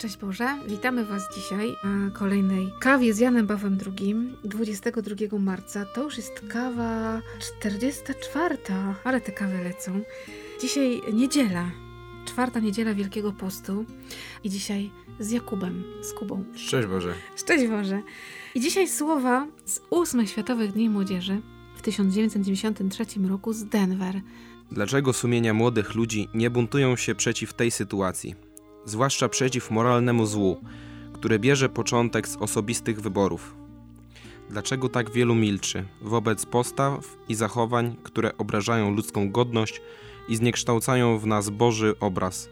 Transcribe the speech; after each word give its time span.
Szczęść 0.00 0.16
Boże, 0.16 0.58
witamy 0.68 1.04
Was 1.04 1.22
dzisiaj 1.34 1.76
na 1.84 2.10
kolejnej 2.10 2.72
kawie 2.80 3.14
z 3.14 3.18
Janem 3.18 3.46
Pawłem 3.46 3.78
II 4.00 4.14
22 4.44 5.38
marca. 5.38 5.84
To 5.84 6.02
już 6.02 6.16
jest 6.16 6.40
kawa 6.48 7.22
44, 7.38 8.56
ale 9.04 9.20
te 9.20 9.32
kawy 9.32 9.64
lecą. 9.64 10.00
Dzisiaj 10.60 11.02
niedziela, 11.12 11.70
czwarta 12.24 12.60
niedziela 12.60 12.94
Wielkiego 12.94 13.32
Postu 13.32 13.84
i 14.44 14.50
dzisiaj 14.50 14.90
z 15.18 15.30
Jakubem, 15.30 15.84
z 16.02 16.12
Kubą. 16.12 16.44
Szczęść 16.54 16.88
Boże. 16.88 17.14
Szczęść 17.36 17.66
Boże. 17.66 18.02
I 18.54 18.60
dzisiaj 18.60 18.88
słowa 18.88 19.46
z 19.64 19.80
ósmych 19.90 20.30
Światowych 20.30 20.72
Dni 20.72 20.90
Młodzieży 20.90 21.40
w 21.76 21.82
1993 21.82 23.04
roku 23.28 23.52
z 23.52 23.64
Denver. 23.64 24.20
Dlaczego 24.70 25.12
sumienia 25.12 25.54
młodych 25.54 25.94
ludzi 25.94 26.28
nie 26.34 26.50
buntują 26.50 26.96
się 26.96 27.14
przeciw 27.14 27.52
tej 27.52 27.70
sytuacji? 27.70 28.49
Zwłaszcza 28.84 29.28
przeciw 29.28 29.70
moralnemu 29.70 30.26
złu, 30.26 30.60
które 31.12 31.38
bierze 31.38 31.68
początek 31.68 32.28
z 32.28 32.36
osobistych 32.36 33.00
wyborów. 33.00 33.54
Dlaczego 34.50 34.88
tak 34.88 35.10
wielu 35.10 35.34
milczy 35.34 35.84
wobec 36.02 36.46
postaw 36.46 37.16
i 37.28 37.34
zachowań, 37.34 37.96
które 38.02 38.36
obrażają 38.38 38.94
ludzką 38.94 39.30
godność 39.30 39.82
i 40.28 40.36
zniekształcają 40.36 41.18
w 41.18 41.26
nas 41.26 41.50
Boży 41.50 41.94
obraz? 42.00 42.48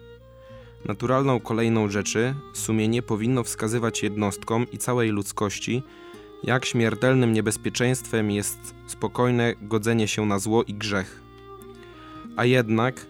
Naturalną 0.84 1.40
kolejną 1.40 1.88
rzeczy 1.88 2.34
sumienie 2.52 3.02
powinno 3.02 3.44
wskazywać 3.44 4.02
jednostkom 4.02 4.66
i 4.72 4.78
całej 4.78 5.10
ludzkości, 5.10 5.82
jak 6.42 6.64
śmiertelnym 6.64 7.32
niebezpieczeństwem 7.32 8.30
jest 8.30 8.58
spokojne 8.86 9.54
godzenie 9.62 10.08
się 10.08 10.26
na 10.26 10.38
zło 10.38 10.64
i 10.64 10.74
grzech. 10.74 11.22
A 12.36 12.44
jednak 12.44 13.06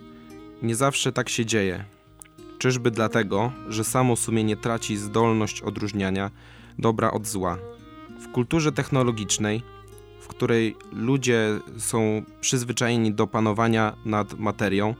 nie 0.63 0.75
zawsze 0.75 1.13
tak 1.13 1.29
się 1.29 1.47
dzieje. 1.47 1.85
Czyżby 2.59 2.91
dlatego, 2.91 3.53
że 3.69 3.85
samo 3.85 4.17
sumienie 4.17 4.57
traci 4.57 4.97
zdolność 4.97 5.63
odróżniania 5.63 6.31
dobra 6.79 7.11
od 7.11 7.27
zła? 7.27 7.59
W 8.21 8.33
kulturze 8.33 8.73
technologicznej, 8.73 9.63
w 10.21 10.29
której 10.29 10.77
ludzie 10.93 11.59
są 11.77 12.23
przyzwyczajeni 12.41 13.13
do 13.13 13.27
panowania 13.27 13.97
nad 14.05 14.39
materią, 14.39 14.95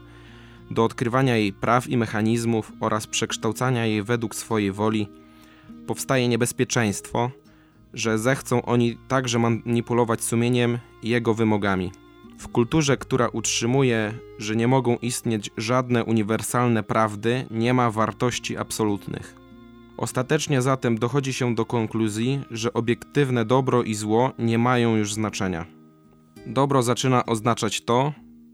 do 0.71 0.83
odkrywania 0.83 1.37
jej 1.37 1.53
praw 1.53 1.87
i 1.89 1.97
mechanizmów 1.97 2.71
oraz 2.79 3.07
przekształcania 3.07 3.85
jej 3.85 4.03
według 4.03 4.35
swojej 4.35 4.71
woli, 4.71 5.07
powstaje 5.87 6.27
niebezpieczeństwo, 6.27 7.31
że 7.93 8.19
zechcą 8.19 8.61
oni 8.61 8.97
także 9.07 9.39
manipulować 9.39 10.23
sumieniem 10.23 10.77
i 11.03 11.09
jego 11.09 11.33
wymogami. 11.33 11.91
W 12.39 12.47
kulturze, 12.47 12.97
która 12.97 13.27
utrzymuje, 13.27 14.13
że 14.37 14.55
nie 14.55 14.67
mogą 14.67 14.97
istnieć 14.97 15.49
żadne 15.57 16.03
uniwersalne 16.03 16.83
prawdy, 16.83 17.45
nie 17.51 17.73
ma 17.73 17.91
wartości 17.91 18.57
absolutnych. 18.57 19.35
Ostatecznie 19.97 20.61
zatem 20.61 20.97
dochodzi 20.97 21.33
się 21.33 21.55
do 21.55 21.65
konkluzji, 21.65 22.41
że 22.51 22.73
obiektywne 22.73 23.45
dobro 23.45 23.83
i 23.83 23.95
zło 23.95 24.31
nie 24.37 24.57
mają 24.57 24.95
już 24.95 25.13
znaczenia. 25.13 25.65
Dobro 26.47 26.83
zaczyna 26.83 27.25
oznaczać 27.25 27.81
to, 27.81 28.13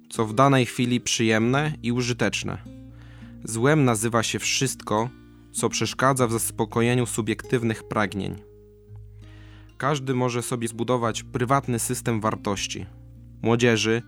co 0.10 0.26
w 0.26 0.34
danej 0.34 0.66
chwili 0.66 1.02
przyjemne 1.02 1.74
i 1.84 1.92
użyteczne. 1.92 2.58
Złem 3.44 3.86
nazywa 3.86 4.24
się 4.24 4.40
wszystko, 4.40 5.10
co 5.52 5.70
przeszkadza 5.70 6.28
w 6.28 6.32
zaspokojeniu 6.32 7.06
subiektywnych 7.06 7.84
pragnień. 7.84 8.36
Każdy 9.78 10.14
może 10.14 10.42
sobie 10.42 10.68
zbudować 10.68 11.24
prywatny 11.24 11.80
system 11.80 12.22
wartości. 12.22 12.86
Młodzieży, 13.42 14.02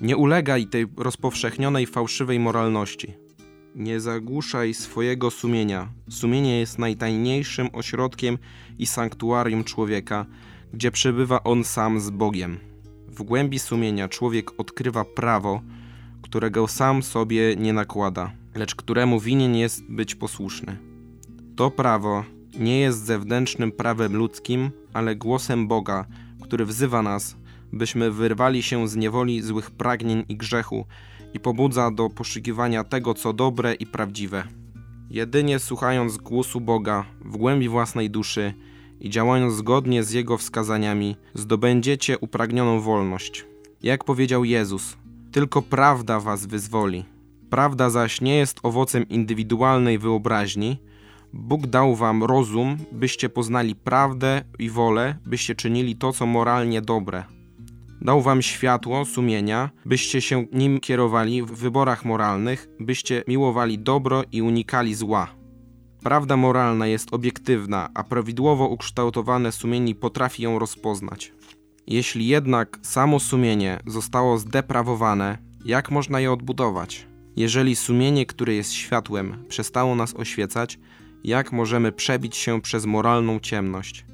nie 0.00 0.16
ulegaj 0.16 0.66
tej 0.66 0.86
rozpowszechnionej 0.96 1.86
fałszywej 1.86 2.40
moralności. 2.40 3.14
Nie 3.74 4.00
zagłuszaj 4.00 4.74
swojego 4.74 5.30
sumienia. 5.30 5.88
Sumienie 6.10 6.60
jest 6.60 6.78
najtajniejszym 6.78 7.68
ośrodkiem 7.72 8.38
i 8.78 8.86
sanktuarium 8.86 9.64
człowieka, 9.64 10.26
gdzie 10.72 10.90
przebywa 10.90 11.42
on 11.42 11.64
sam 11.64 12.00
z 12.00 12.10
Bogiem. 12.10 12.58
W 13.08 13.22
głębi 13.22 13.58
sumienia 13.58 14.08
człowiek 14.08 14.60
odkrywa 14.60 15.04
prawo, 15.04 15.62
którego 16.22 16.68
sam 16.68 17.02
sobie 17.02 17.56
nie 17.56 17.72
nakłada, 17.72 18.32
lecz 18.54 18.74
któremu 18.74 19.20
winien 19.20 19.56
jest 19.56 19.84
być 19.88 20.14
posłuszny. 20.14 20.78
To 21.56 21.70
prawo 21.70 22.24
nie 22.58 22.80
jest 22.80 23.04
zewnętrznym 23.04 23.72
prawem 23.72 24.16
ludzkim, 24.16 24.70
ale 24.92 25.16
głosem 25.16 25.68
Boga, 25.68 26.06
który 26.42 26.64
wzywa 26.64 27.02
nas, 27.02 27.36
byśmy 27.74 28.10
wyrwali 28.10 28.62
się 28.62 28.88
z 28.88 28.96
niewoli 28.96 29.42
złych 29.42 29.70
pragnień 29.70 30.24
i 30.28 30.36
grzechu 30.36 30.86
i 31.34 31.40
pobudza 31.40 31.90
do 31.90 32.10
poszukiwania 32.10 32.84
tego, 32.84 33.14
co 33.14 33.32
dobre 33.32 33.74
i 33.74 33.86
prawdziwe. 33.86 34.44
Jedynie 35.10 35.58
słuchając 35.58 36.16
głosu 36.16 36.60
Boga 36.60 37.04
w 37.24 37.36
głębi 37.36 37.68
własnej 37.68 38.10
duszy 38.10 38.54
i 39.00 39.10
działając 39.10 39.54
zgodnie 39.54 40.02
z 40.02 40.10
Jego 40.10 40.38
wskazaniami, 40.38 41.16
zdobędziecie 41.34 42.18
upragnioną 42.18 42.80
wolność. 42.80 43.46
Jak 43.82 44.04
powiedział 44.04 44.44
Jezus, 44.44 44.96
tylko 45.32 45.62
prawda 45.62 46.20
was 46.20 46.46
wyzwoli. 46.46 47.04
Prawda 47.50 47.90
zaś 47.90 48.20
nie 48.20 48.36
jest 48.36 48.60
owocem 48.62 49.08
indywidualnej 49.08 49.98
wyobraźni, 49.98 50.78
Bóg 51.36 51.66
dał 51.66 51.94
wam 51.94 52.24
rozum, 52.24 52.76
byście 52.92 53.28
poznali 53.28 53.74
prawdę 53.74 54.42
i 54.58 54.70
wolę, 54.70 55.16
byście 55.26 55.54
czynili 55.54 55.96
to, 55.96 56.12
co 56.12 56.26
moralnie 56.26 56.82
dobre. 56.82 57.24
Dał 58.04 58.22
wam 58.22 58.42
światło 58.42 59.04
sumienia, 59.04 59.70
byście 59.84 60.20
się 60.20 60.46
nim 60.52 60.80
kierowali 60.80 61.42
w 61.42 61.52
wyborach 61.52 62.04
moralnych, 62.04 62.68
byście 62.80 63.24
miłowali 63.28 63.78
dobro 63.78 64.22
i 64.32 64.42
unikali 64.42 64.94
zła. 64.94 65.34
Prawda 66.02 66.36
moralna 66.36 66.86
jest 66.86 67.14
obiektywna, 67.14 67.88
a 67.94 68.04
prawidłowo 68.04 68.68
ukształtowane 68.68 69.52
sumienie 69.52 69.94
potrafi 69.94 70.42
ją 70.42 70.58
rozpoznać. 70.58 71.32
Jeśli 71.86 72.26
jednak 72.26 72.78
samo 72.82 73.20
sumienie 73.20 73.80
zostało 73.86 74.38
zdeprawowane, 74.38 75.38
jak 75.64 75.90
można 75.90 76.20
je 76.20 76.32
odbudować? 76.32 77.06
Jeżeli 77.36 77.76
sumienie, 77.76 78.26
które 78.26 78.54
jest 78.54 78.72
światłem, 78.72 79.44
przestało 79.48 79.94
nas 79.94 80.14
oświecać, 80.14 80.78
jak 81.24 81.52
możemy 81.52 81.92
przebić 81.92 82.36
się 82.36 82.60
przez 82.60 82.86
moralną 82.86 83.40
ciemność? 83.40 84.04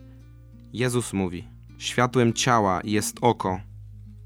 Jezus 0.72 1.12
mówi: 1.12 1.48
Światłem 1.78 2.32
ciała 2.32 2.80
jest 2.84 3.16
oko. 3.20 3.69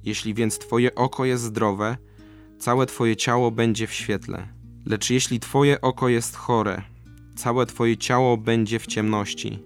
Jeśli 0.05 0.35
więc 0.35 0.59
Twoje 0.59 0.95
oko 0.95 1.25
jest 1.25 1.45
zdrowe, 1.45 1.97
całe 2.59 2.87
Twoje 2.87 3.17
ciało 3.17 3.51
będzie 3.51 3.87
w 3.87 3.93
świetle. 3.93 4.49
Lecz 4.87 5.11
jeśli 5.11 5.41
Twoje 5.41 5.81
oko 5.81 6.09
jest 6.09 6.37
chore, 6.37 6.83
całe 7.37 7.67
Twoje 7.67 7.97
ciało 7.97 8.37
będzie 8.37 8.79
w 8.79 8.87
ciemności. 8.87 9.59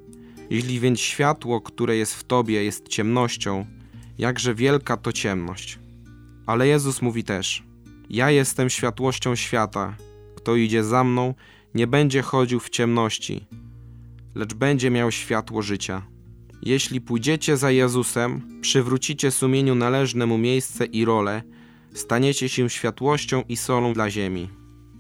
Jeśli 0.51 0.81
więc 0.81 1.01
światło, 1.01 1.61
które 1.61 1.97
jest 1.97 2.15
w 2.15 2.25
Tobie, 2.25 2.65
jest 2.65 2.89
ciemnością, 2.89 3.67
jakże 4.19 4.55
wielka 4.55 4.97
to 4.97 5.13
ciemność. 5.13 5.79
Ale 6.47 6.69
Jezus 6.69 7.03
mówi 7.03 7.25
też: 7.25 7.63
Ja 8.11 8.31
jestem 8.31 8.71
światłością 8.71 9.37
świata. 9.37 9.97
Kto 10.37 10.57
idzie 10.57 10.85
za 10.85 11.05
mną, 11.05 11.35
nie 11.75 11.87
będzie 11.87 12.23
chodził 12.23 12.61
w 12.61 12.71
ciemności, 12.71 13.47
lecz 14.35 14.55
będzie 14.55 14.91
miał 14.91 15.11
światło 15.11 15.63
życia. 15.63 16.03
Jeśli 16.63 17.01
pójdziecie 17.01 17.57
za 17.57 17.71
Jezusem, 17.71 18.61
przywrócicie 18.61 19.31
sumieniu 19.31 19.75
należne 19.75 20.27
mu 20.27 20.39
miejsce 20.39 20.85
i 20.85 21.05
rolę, 21.05 21.43
staniecie 21.95 22.49
się 22.49 22.71
światłością 22.71 23.43
i 23.49 23.57
solą 23.57 23.93
dla 23.93 24.11
ziemi. 24.11 24.49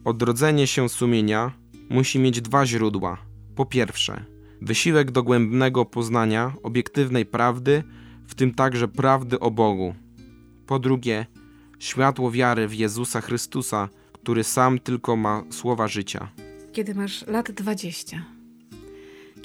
Odrodzenie 0.04 0.66
się 0.66 0.88
sumienia 0.88 1.52
musi 1.90 2.18
mieć 2.18 2.40
dwa 2.40 2.66
źródła. 2.66 3.18
Po 3.54 3.66
pierwsze, 3.66 4.24
wysiłek 4.60 5.10
dogłębnego 5.10 5.84
poznania 5.84 6.52
obiektywnej 6.62 7.26
prawdy, 7.26 7.82
w 8.26 8.34
tym 8.34 8.54
także 8.54 8.88
prawdy 8.88 9.40
o 9.40 9.50
Bogu. 9.50 9.94
Po 10.66 10.78
drugie, 10.78 11.26
światło 11.78 12.30
wiary 12.30 12.68
w 12.68 12.74
Jezusa 12.74 13.20
Chrystusa, 13.20 13.88
który 14.12 14.44
sam 14.44 14.78
tylko 14.78 15.16
ma 15.16 15.42
słowa 15.50 15.88
życia. 15.88 16.28
Kiedy 16.72 16.94
masz 16.94 17.26
lat 17.26 17.50
20, 17.50 18.24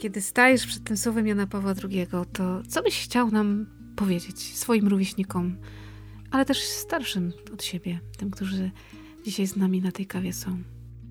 kiedy 0.04 0.22
stajesz 0.22 0.68
przed 0.68 0.84
tym 0.84 0.98
słowem 0.98 1.28
Jana 1.28 1.48
Pawła 1.48 1.74
II, 1.84 2.08
to 2.34 2.64
co 2.68 2.84
byś 2.84 3.04
chciał 3.04 3.32
nam 3.32 3.66
powiedzieć 3.96 4.58
swoim 4.58 4.88
rówieśnikom, 4.88 5.56
ale 6.32 6.46
też 6.46 6.64
starszym 6.64 7.34
od 7.54 7.64
siebie, 7.64 8.00
tym, 8.18 8.32
którzy 8.32 8.72
dzisiaj 9.26 9.48
z 9.48 9.56
nami 9.56 9.82
na 9.82 9.92
tej 9.92 10.06
kawie 10.06 10.34
są? 10.34 10.58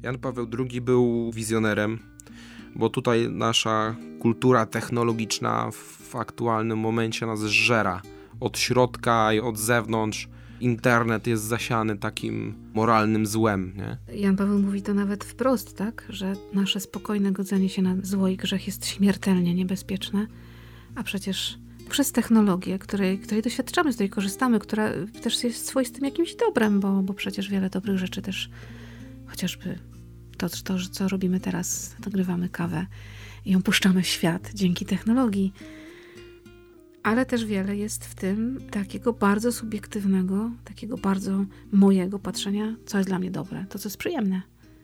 Jan 0.03 0.19
Paweł 0.19 0.47
II 0.59 0.81
był 0.81 1.33
wizjonerem, 1.33 1.99
bo 2.75 2.89
tutaj 2.89 3.29
nasza 3.31 3.97
kultura 4.21 4.67
technologiczna 4.67 5.71
w 5.71 6.17
aktualnym 6.17 6.79
momencie 6.79 7.27
nas 7.27 7.41
żera 7.41 8.03
od 8.41 8.59
środka 8.59 9.33
i 9.33 9.41
od 9.41 9.59
zewnątrz. 9.59 10.29
Internet 10.63 11.27
jest 11.27 11.45
zasiany 11.45 11.99
takim 11.99 12.55
moralnym 12.75 13.27
złem. 13.27 13.73
Nie? 13.77 14.21
Jan 14.21 14.37
Paweł 14.37 14.59
mówi 14.59 14.83
to 14.83 14.95
nawet 14.95 15.25
wprost, 15.25 15.77
tak? 15.77 16.05
Że 16.09 16.33
nasze 16.53 16.81
spokojne 16.81 17.33
godzenie 17.33 17.69
się 17.69 17.83
na 17.83 17.97
zło 18.03 18.29
i 18.29 18.37
grzech 18.37 18.67
jest 18.67 18.87
śmiertelnie 18.87 19.55
niebezpieczne, 19.55 20.27
a 20.95 21.03
przecież 21.03 21.59
przez 21.91 22.13
technologię, 22.13 22.79
której, 22.79 23.19
której 23.19 23.43
doświadczamy, 23.43 23.93
z 23.93 23.95
której 23.95 24.11
korzystamy, 24.11 24.59
która 24.59 24.91
też 25.23 25.45
jest 25.45 25.67
swoistym 25.67 26.05
jakimś 26.05 26.35
dobrem, 26.35 26.81
bo, 26.81 27.03
bo 27.03 27.15
przecież 27.15 27.51
wiele 27.51 27.71
dobrych 27.71 27.99
rzeczy 27.99 28.23
też 28.23 28.51
chociażby 29.27 29.79
to, 30.39 30.49
to, 30.65 30.79
co 30.91 31.09
robimy 31.09 31.41
teraz, 31.41 31.97
nagrywamy 32.05 32.49
kawę 32.49 32.87
i 33.45 33.53
ją 33.53 33.63
puszczamy 33.63 34.03
w 34.03 34.07
świat 34.07 34.51
dzięki 34.55 34.85
technologii. 34.85 35.53
Ale 37.03 37.27
też 37.27 37.45
wiele 37.45 37.77
jest 37.77 38.05
w 38.05 38.15
tym 38.15 38.61
takiego 38.71 39.13
bardzo 39.13 39.53
subiektywnego, 39.53 40.51
takiego 40.65 40.97
bardzo 40.99 41.45
mojego 41.73 42.19
patrzenia, 42.19 42.77
co 42.87 42.99
jest 42.99 43.11
dla 43.11 43.19
mnie 43.19 43.31
dobre, 43.31 43.65
to 43.69 43.79
co 43.79 43.89
jest 43.89 43.97
przyjemne. 43.97 44.43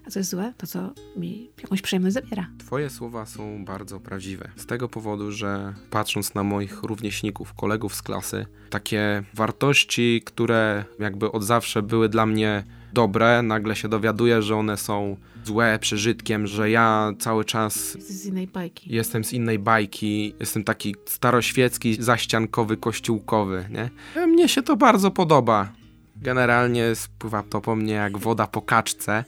A 0.08 0.10
co 0.10 0.18
jest 0.18 0.30
złe, 0.30 0.52
to 0.56 0.66
co 0.66 0.90
mi 1.16 1.50
jakąś 1.62 1.82
przyjemność 1.82 2.14
zabiera. 2.14 2.46
Twoje 2.58 2.90
słowa 2.90 3.26
są 3.26 3.64
bardzo 3.64 4.00
prawdziwe. 4.00 4.50
Z 4.56 4.66
tego 4.66 4.88
powodu, 4.88 5.32
że 5.32 5.74
patrząc 5.90 6.34
na 6.34 6.44
moich 6.44 6.82
rówieśników, 6.82 7.54
kolegów 7.54 7.94
z 7.94 8.02
klasy, 8.02 8.46
takie 8.70 9.22
wartości, 9.34 10.22
które 10.24 10.84
jakby 10.98 11.32
od 11.32 11.44
zawsze 11.44 11.82
były 11.82 12.08
dla 12.08 12.26
mnie 12.26 12.64
dobre, 12.92 13.42
nagle 13.42 13.76
się 13.76 13.88
dowiaduję, 13.88 14.42
że 14.42 14.56
one 14.56 14.76
są 14.76 15.16
złe, 15.44 15.78
przeżytkiem, 15.78 16.46
że 16.46 16.70
ja 16.70 17.12
cały 17.18 17.44
czas. 17.44 17.94
Jesteś 17.94 18.16
z 18.16 18.26
innej 18.26 18.46
bajki. 18.46 18.94
Jestem 18.94 19.24
z 19.24 19.32
innej 19.32 19.58
bajki, 19.58 20.34
jestem 20.40 20.64
taki 20.64 20.94
staroświecki, 21.06 22.02
zaściankowy, 22.02 22.76
kościółkowy, 22.76 23.68
nie? 23.70 23.90
Mnie 24.26 24.48
się 24.48 24.62
to 24.62 24.76
bardzo 24.76 25.10
podoba. 25.10 25.72
Generalnie 26.16 26.94
spływa 26.94 27.42
to 27.42 27.60
po 27.60 27.76
mnie 27.76 27.94
jak 27.94 28.18
woda 28.18 28.46
po 28.46 28.62
kaczce. 28.62 29.24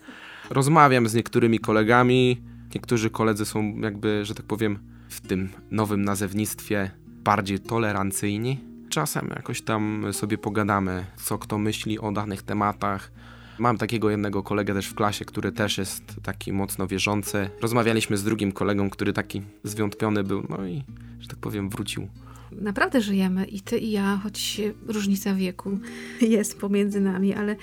Rozmawiam 0.51 1.09
z 1.09 1.15
niektórymi 1.15 1.59
kolegami. 1.59 2.43
Niektórzy 2.75 3.11
koledzy 3.11 3.45
są 3.45 3.79
jakby, 3.79 4.25
że 4.25 4.35
tak 4.35 4.47
powiem, 4.47 4.79
w 5.09 5.21
tym 5.21 5.49
nowym 5.71 6.05
nazewnictwie 6.05 6.91
bardziej 7.25 7.61
tolerancyjni. 7.61 8.61
Czasem 8.89 9.29
jakoś 9.37 9.63
tam 9.63 10.05
sobie 10.13 10.39
pogadamy, 10.39 11.07
co 11.17 11.39
kto 11.39 11.59
myśli 11.59 11.99
o 11.99 12.13
danych 12.13 12.43
tematach. 12.43 13.13
Mam 13.59 13.79
takiego 13.79 14.11
jednego 14.11 14.43
kolegę 14.43 14.75
też 14.75 14.87
w 14.87 14.95
klasie, 14.95 15.25
który 15.25 15.53
też 15.53 15.79
jest 15.79 16.03
taki 16.23 16.53
mocno 16.53 16.87
wierzący. 16.87 17.51
Rozmawialiśmy 17.61 18.17
z 18.17 18.25
drugim 18.25 18.53
kolegą, 18.53 18.91
który 18.91 19.13
taki 19.13 19.43
zwątpiony 19.65 20.25
był, 20.25 20.47
no 20.49 20.67
i, 20.67 20.85
że 21.21 21.29
tak 21.29 21.39
powiem, 21.39 21.69
wrócił. 21.69 22.09
Naprawdę 22.53 23.01
żyjemy 23.01 23.45
i 23.45 23.61
ty 23.61 23.79
i 23.79 23.91
ja, 23.91 24.21
choć 24.23 24.61
różnica 24.87 25.35
wieku 25.35 25.79
jest 26.21 26.59
pomiędzy 26.61 27.01
nami, 27.01 27.35
ale 27.35 27.57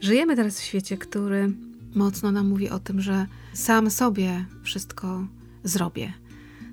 żyjemy 0.00 0.36
teraz 0.36 0.60
w 0.60 0.64
świecie, 0.64 0.98
który 0.98 1.52
mocno 1.94 2.32
nam 2.32 2.48
mówi 2.48 2.70
o 2.70 2.78
tym, 2.78 3.00
że 3.00 3.26
sam 3.52 3.90
sobie 3.90 4.44
wszystko 4.62 5.26
zrobię. 5.64 6.12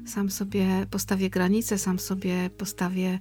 Sam 0.06 0.30
sobie 0.30 0.86
postawię 0.92 1.30
granice, 1.30 1.78
sam 1.78 2.00
sobie 2.00 2.50
postawię 2.58 3.20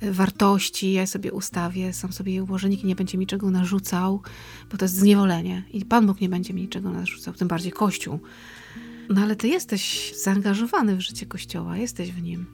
e, 0.00 0.12
wartości, 0.12 0.92
ja 0.92 1.06
sobie 1.06 1.32
ustawię, 1.32 1.92
sam 1.92 2.12
sobie 2.12 2.34
je 2.34 2.44
ułożę, 2.44 2.68
nikt 2.68 2.84
nie 2.84 2.96
będzie 2.96 3.18
mi 3.18 3.26
czego 3.26 3.50
narzucał, 3.50 4.22
bo 4.70 4.76
to 4.76 4.84
jest 4.84 4.94
zniewolenie 4.94 5.62
i 5.72 5.84
Pan 5.84 6.06
Bóg 6.06 6.20
nie 6.20 6.28
będzie 6.28 6.54
mi 6.54 6.62
niczego 6.62 6.90
narzucał, 6.90 7.34
tym 7.34 7.48
bardziej 7.48 7.72
Kościół. 7.72 8.20
No 9.08 9.20
ale 9.20 9.36
ty 9.36 9.48
jesteś 9.48 10.14
zaangażowany 10.22 10.96
w 10.96 11.00
życie 11.00 11.26
Kościoła, 11.26 11.76
jesteś 11.76 12.12
w 12.12 12.22
nim. 12.22 12.46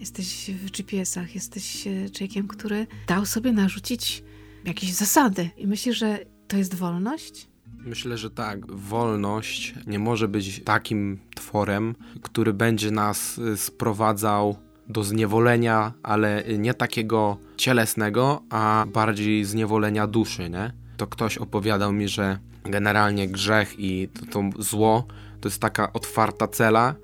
Jesteś 0.00 0.50
w 0.50 0.70
GPS-ach, 0.70 1.34
jesteś 1.34 1.86
e, 1.86 2.10
człowiekiem, 2.10 2.48
który 2.48 2.86
dał 3.06 3.26
sobie 3.26 3.52
narzucić 3.52 4.22
jakieś 4.64 4.92
zasady. 4.92 5.50
I 5.56 5.66
myślisz, 5.66 5.98
że 5.98 6.18
to 6.48 6.56
jest 6.56 6.74
wolność? 6.74 7.48
Myślę, 7.86 8.18
że 8.18 8.30
tak. 8.30 8.72
Wolność 8.72 9.74
nie 9.86 9.98
może 9.98 10.28
być 10.28 10.64
takim 10.64 11.18
tworem, 11.34 11.94
który 12.22 12.52
będzie 12.52 12.90
nas 12.90 13.38
y, 13.38 13.56
sprowadzał 13.56 14.56
do 14.88 15.04
zniewolenia, 15.04 15.92
ale 16.02 16.44
nie 16.58 16.74
takiego 16.74 17.36
cielesnego, 17.56 18.42
a 18.50 18.86
bardziej 18.92 19.44
zniewolenia 19.44 20.06
duszy, 20.06 20.50
nie? 20.50 20.72
To 20.96 21.06
ktoś 21.06 21.38
opowiadał 21.38 21.92
mi, 21.92 22.08
że 22.08 22.38
generalnie 22.64 23.28
grzech 23.28 23.74
i 23.78 24.08
to, 24.08 24.26
to 24.26 24.62
zło 24.62 25.06
to 25.40 25.48
jest 25.48 25.60
taka 25.60 25.92
otwarta 25.92 26.48
cela, 26.48 26.94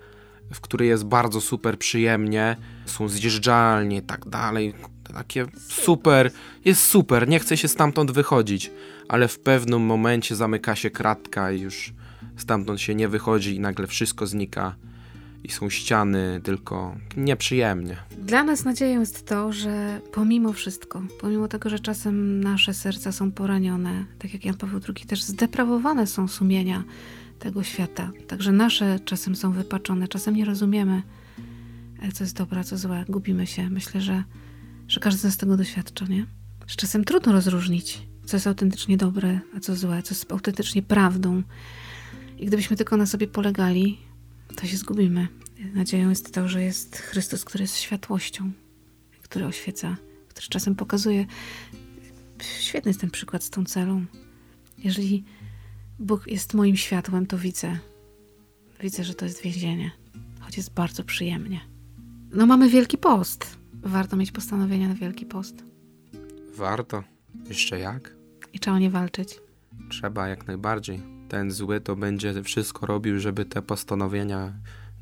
w 0.52 0.60
której 0.60 0.88
jest 0.88 1.04
bardzo 1.04 1.40
super 1.40 1.78
przyjemnie, 1.78 2.56
są 2.86 3.08
zjeżdżalnie 3.08 3.96
i 3.96 4.02
tak 4.02 4.28
dalej, 4.28 4.74
takie 5.12 5.46
super, 5.68 6.30
jest 6.64 6.82
super, 6.82 7.28
nie 7.28 7.38
chce 7.38 7.56
się 7.56 7.68
stamtąd 7.68 8.10
wychodzić, 8.10 8.70
ale 9.08 9.28
w 9.28 9.38
pewnym 9.38 9.82
momencie 9.82 10.36
zamyka 10.36 10.76
się 10.76 10.90
kratka 10.90 11.52
i 11.52 11.60
już 11.60 11.92
stamtąd 12.36 12.80
się 12.80 12.94
nie 12.94 13.08
wychodzi 13.08 13.56
i 13.56 13.60
nagle 13.60 13.86
wszystko 13.86 14.26
znika 14.26 14.74
i 15.44 15.50
są 15.50 15.70
ściany, 15.70 16.40
tylko 16.44 16.96
nieprzyjemnie. 17.16 17.96
Dla 18.18 18.44
nas 18.44 18.64
nadzieją 18.64 19.00
jest 19.00 19.26
to, 19.26 19.52
że 19.52 20.00
pomimo 20.12 20.52
wszystko, 20.52 21.02
pomimo 21.20 21.48
tego, 21.48 21.70
że 21.70 21.78
czasem 21.78 22.44
nasze 22.44 22.74
serca 22.74 23.12
są 23.12 23.32
poranione, 23.32 24.04
tak 24.18 24.32
jak 24.32 24.44
Jan 24.44 24.56
Paweł 24.56 24.80
II, 24.88 25.06
też 25.06 25.22
zdeprawowane 25.22 26.06
są 26.06 26.28
sumienia 26.28 26.84
tego 27.38 27.62
świata. 27.62 28.10
Także 28.26 28.52
nasze 28.52 29.00
czasem 29.00 29.36
są 29.36 29.52
wypaczone, 29.52 30.08
czasem 30.08 30.36
nie 30.36 30.44
rozumiemy, 30.44 31.02
e, 32.02 32.12
co 32.12 32.24
jest 32.24 32.36
dobre, 32.36 32.64
co 32.64 32.76
złe, 32.76 33.04
gubimy 33.08 33.46
się. 33.46 33.70
Myślę, 33.70 34.00
że, 34.00 34.24
że 34.88 35.00
każdy 35.00 35.30
z 35.30 35.36
tego 35.36 35.56
doświadcza, 35.56 36.04
nie? 36.06 36.26
Że 36.66 36.76
czasem 36.76 37.04
trudno 37.04 37.32
rozróżnić, 37.32 38.02
co 38.26 38.36
jest 38.36 38.46
autentycznie 38.46 38.96
dobre, 38.96 39.40
a 39.56 39.60
co 39.60 39.76
złe, 39.76 40.02
co 40.02 40.14
jest 40.14 40.32
autentycznie 40.32 40.82
prawdą. 40.82 41.42
I 42.38 42.46
gdybyśmy 42.46 42.76
tylko 42.76 42.96
na 42.96 43.06
sobie 43.06 43.26
polegali, 43.28 43.98
to 44.56 44.66
się 44.66 44.76
zgubimy. 44.76 45.28
Nadzieją 45.74 46.08
jest 46.08 46.34
to, 46.34 46.48
że 46.48 46.62
jest 46.62 46.96
Chrystus, 46.96 47.44
który 47.44 47.64
jest 47.64 47.76
światłością, 47.76 48.52
który 49.22 49.46
oświeca, 49.46 49.96
który 50.28 50.46
czasem 50.48 50.74
pokazuje. 50.74 51.26
Świetny 52.60 52.88
jest 52.88 53.00
ten 53.00 53.10
przykład 53.10 53.44
z 53.44 53.50
tą 53.50 53.64
celą. 53.64 54.04
Jeżeli 54.78 55.24
Bóg 55.98 56.26
jest 56.26 56.54
moim 56.54 56.76
światłem, 56.76 57.26
to 57.26 57.38
widzę. 57.38 57.78
Widzę, 58.80 59.04
że 59.04 59.14
to 59.14 59.24
jest 59.24 59.42
więzienie, 59.42 59.90
choć 60.40 60.56
jest 60.56 60.74
bardzo 60.74 61.04
przyjemnie. 61.04 61.60
No, 62.32 62.46
mamy 62.46 62.68
Wielki 62.68 62.98
Post. 62.98 63.61
Warto 63.82 64.16
mieć 64.16 64.32
postanowienia 64.32 64.88
na 64.88 64.94
Wielki 64.94 65.26
Post. 65.26 65.64
Warto. 66.56 67.02
Jeszcze 67.48 67.78
jak? 67.78 68.14
I 68.52 68.58
trzeba 68.58 68.78
nie 68.78 68.90
walczyć. 68.90 69.40
Trzeba 69.88 70.28
jak 70.28 70.46
najbardziej. 70.46 71.00
Ten 71.28 71.50
zły 71.50 71.80
to 71.80 71.96
będzie 71.96 72.42
wszystko 72.42 72.86
robił, 72.86 73.18
żeby 73.20 73.44
te 73.44 73.62
postanowienia 73.62 74.52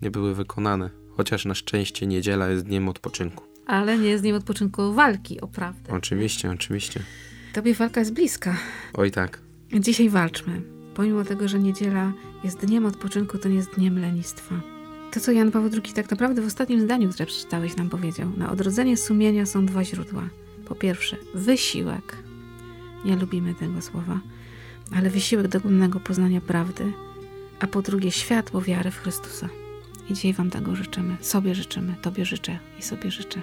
nie 0.02 0.10
były 0.10 0.34
wykonane. 0.34 0.90
Chociaż 1.16 1.44
na 1.44 1.54
szczęście 1.54 2.06
niedziela 2.06 2.48
jest 2.48 2.64
dniem 2.64 2.88
odpoczynku. 2.88 3.44
Ale 3.66 3.98
nie 3.98 4.08
jest 4.08 4.22
dniem 4.22 4.36
odpoczynku 4.36 4.92
walki, 4.92 5.40
o 5.40 5.48
prawdę. 5.48 5.92
Oczywiście, 5.92 6.50
oczywiście. 6.50 7.02
Tobie 7.52 7.74
walka 7.74 8.00
jest 8.00 8.12
bliska. 8.12 8.56
Oj 8.94 9.10
tak. 9.10 9.40
Dzisiaj 9.80 10.08
walczmy. 10.08 10.62
Pomimo 10.94 11.24
tego, 11.24 11.48
że 11.48 11.58
niedziela 11.58 12.12
jest 12.44 12.58
dniem 12.66 12.86
odpoczynku, 12.86 13.38
to 13.38 13.48
nie 13.48 13.54
jest 13.54 13.74
dniem 13.74 13.98
lenistwa. 13.98 14.60
To, 15.12 15.20
co 15.20 15.32
Jan 15.32 15.50
Paweł 15.50 15.70
II 15.72 15.94
tak 15.94 16.10
naprawdę 16.10 16.42
w 16.42 16.46
ostatnim 16.46 16.80
zdaniu, 16.80 17.08
które 17.08 17.26
przeczytałeś, 17.26 17.76
nam 17.76 17.90
powiedział. 17.90 18.30
Na 18.36 18.50
odrodzenie 18.50 18.96
sumienia 18.96 19.46
są 19.46 19.66
dwa 19.66 19.84
źródła. 19.84 20.28
Po 20.64 20.74
pierwsze, 20.74 21.16
wysiłek. 21.34 22.16
Nie 23.04 23.16
lubimy 23.16 23.54
tego 23.54 23.82
słowa, 23.82 24.20
ale 24.96 25.10
wysiłek 25.10 25.48
do 25.48 25.60
głębnego 25.60 26.00
poznania 26.00 26.40
prawdy. 26.40 26.92
A 27.60 27.66
po 27.66 27.82
drugie, 27.82 28.10
światło 28.10 28.60
wiary 28.60 28.90
w 28.90 28.98
Chrystusa. 28.98 29.48
I 30.10 30.14
dzisiaj 30.14 30.32
Wam 30.32 30.50
tego 30.50 30.76
życzymy. 30.76 31.16
Sobie 31.20 31.54
życzymy, 31.54 31.94
Tobie 32.02 32.24
życzę 32.24 32.58
i 32.78 32.82
sobie 32.82 33.10
życzę. 33.10 33.42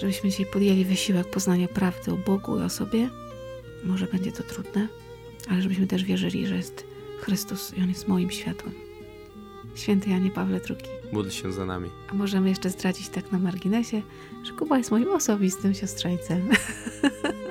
Żebyśmy 0.00 0.30
dzisiaj 0.30 0.46
podjęli 0.46 0.84
wysiłek 0.84 1.30
poznania 1.30 1.68
prawdy 1.68 2.12
o 2.12 2.16
Bogu 2.16 2.58
i 2.58 2.62
o 2.62 2.68
sobie. 2.68 3.10
Może 3.84 4.06
będzie 4.06 4.32
to 4.32 4.42
trudne, 4.42 4.88
ale 5.48 5.62
żebyśmy 5.62 5.86
też 5.86 6.04
wierzyli, 6.04 6.46
że 6.46 6.56
jest 6.56 6.86
Chrystus 7.20 7.72
i 7.78 7.82
On 7.82 7.88
jest 7.88 8.08
moim 8.08 8.30
światłem. 8.30 8.85
Święty 9.76 10.10
Janie 10.10 10.30
Pawle 10.30 10.60
II. 10.70 11.12
Módl 11.12 11.30
się 11.30 11.52
za 11.52 11.64
nami. 11.64 11.90
A 12.10 12.14
możemy 12.14 12.48
jeszcze 12.48 12.70
zdradzić 12.70 13.08
tak 13.08 13.32
na 13.32 13.38
marginesie, 13.38 14.02
że 14.42 14.52
Kuba 14.52 14.78
jest 14.78 14.90
moim 14.90 15.12
osobistym 15.12 15.74
siostrzeńcem. 15.74 16.48